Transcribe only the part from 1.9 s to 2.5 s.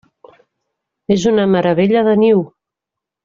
de niu!